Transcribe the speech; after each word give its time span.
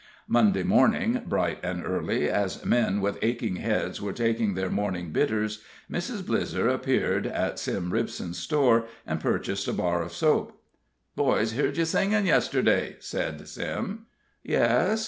Monday 0.27 0.63
morning, 0.63 1.21
bright 1.27 1.59
and 1.61 1.85
early, 1.85 2.27
as 2.27 2.65
men 2.65 3.01
with 3.01 3.19
aching 3.21 3.57
heads 3.57 4.01
were 4.01 4.13
taking 4.13 4.55
their 4.55 4.71
morning 4.71 5.11
bitters, 5.11 5.63
Mrs. 5.91 6.23
Blizzer 6.23 6.73
appeared 6.73 7.27
at 7.27 7.59
Sim 7.59 7.91
Ripson's 7.93 8.39
store, 8.39 8.85
and 9.05 9.19
purchased 9.21 9.67
a 9.67 9.73
bar 9.73 10.01
of 10.01 10.11
soap. 10.11 10.59
"Boys 11.15 11.51
heard 11.53 11.77
ye 11.77 11.85
singin' 11.85 12.25
yesterday," 12.25 12.95
said 12.97 13.47
Sim. 13.47 14.07
"Yes?" 14.41 14.99